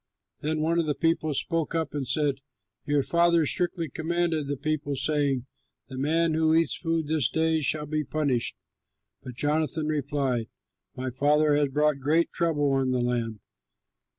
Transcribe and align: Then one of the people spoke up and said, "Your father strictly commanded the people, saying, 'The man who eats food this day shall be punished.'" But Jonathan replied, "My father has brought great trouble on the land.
Then 0.39 0.61
one 0.61 0.79
of 0.79 0.87
the 0.87 0.95
people 0.95 1.31
spoke 1.35 1.75
up 1.75 1.93
and 1.93 2.07
said, 2.07 2.41
"Your 2.87 3.03
father 3.03 3.45
strictly 3.45 3.87
commanded 3.87 4.47
the 4.47 4.57
people, 4.57 4.95
saying, 4.95 5.45
'The 5.89 5.97
man 5.99 6.33
who 6.33 6.55
eats 6.55 6.75
food 6.75 7.05
this 7.07 7.29
day 7.29 7.61
shall 7.61 7.85
be 7.85 8.03
punished.'" 8.03 8.57
But 9.21 9.35
Jonathan 9.35 9.85
replied, 9.85 10.47
"My 10.95 11.11
father 11.11 11.53
has 11.55 11.69
brought 11.69 11.99
great 11.99 12.31
trouble 12.31 12.71
on 12.71 12.89
the 12.89 12.97
land. 12.99 13.41